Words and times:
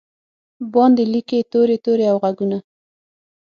باندې 0.73 1.03
لیکې 1.13 1.39
توري، 1.51 1.77
توري 1.85 2.05
او 2.11 2.17
ږغونه 2.33 2.57